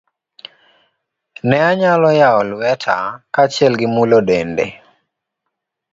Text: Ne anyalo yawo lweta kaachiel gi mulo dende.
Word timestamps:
Ne 1.47 1.57
anyalo 1.69 2.09
yawo 2.19 2.41
lweta 2.51 2.95
kaachiel 3.33 3.73
gi 3.79 3.87
mulo 3.95 4.19
dende. 4.29 4.65